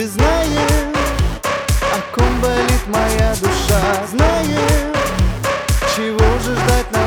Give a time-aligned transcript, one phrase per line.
[0.00, 0.94] Ты знаешь,
[1.92, 4.06] о ком болит моя душа.
[4.10, 4.96] Знаешь,
[5.94, 6.99] чего же ждать на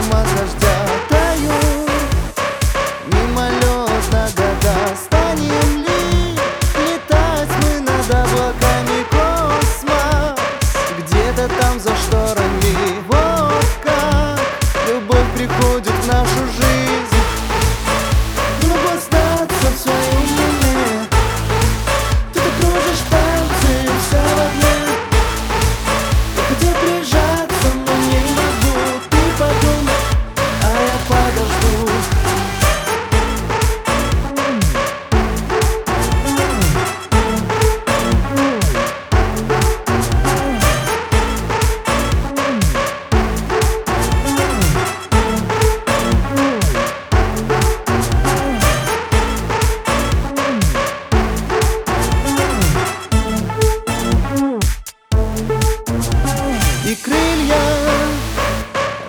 [57.43, 57.55] Крылья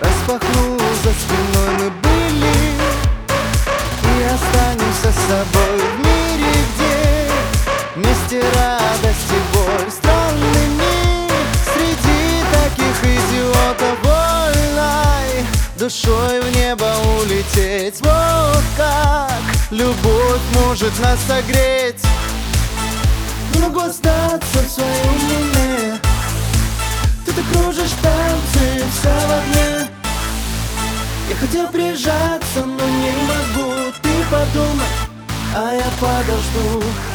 [0.01, 2.57] распахну за спиной мы были
[4.03, 6.95] И останемся с собой в мире, где
[7.95, 9.89] Вместе радость и боль.
[9.89, 11.31] Странный мир
[11.73, 15.45] среди таких идиотов Вольной
[15.77, 18.01] душой в небо улететь.
[18.01, 19.39] Вот как
[19.71, 22.03] любовь может нас согреть.
[23.61, 25.54] Могу остаться в своем уме
[27.35, 29.89] ты кружишь танцы, вся в огне.
[31.29, 33.91] Я хотел прижаться, но не могу.
[34.01, 34.87] Ты подумай,
[35.55, 37.14] а я подожду